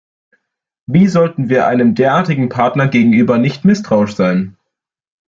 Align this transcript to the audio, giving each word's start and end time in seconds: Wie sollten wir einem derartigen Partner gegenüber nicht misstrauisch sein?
Wie 0.87 1.05
sollten 1.05 1.49
wir 1.49 1.67
einem 1.67 1.93
derartigen 1.93 2.49
Partner 2.49 2.87
gegenüber 2.87 3.37
nicht 3.37 3.65
misstrauisch 3.65 4.15
sein? 4.15 4.57